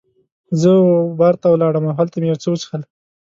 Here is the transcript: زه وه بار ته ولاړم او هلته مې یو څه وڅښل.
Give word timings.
زه 0.61 0.69
وه 0.85 0.97
بار 1.19 1.35
ته 1.41 1.47
ولاړم 1.49 1.83
او 1.89 1.97
هلته 1.99 2.15
مې 2.19 2.27
یو 2.31 2.41
څه 2.43 2.47
وڅښل. 2.49 2.81